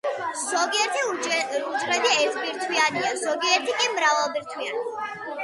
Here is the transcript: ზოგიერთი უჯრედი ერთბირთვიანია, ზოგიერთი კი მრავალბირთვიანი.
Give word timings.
ზოგიერთი 0.43 1.03
უჯრედი 1.09 2.13
ერთბირთვიანია, 2.23 3.13
ზოგიერთი 3.27 3.77
კი 3.83 3.93
მრავალბირთვიანი. 4.01 4.99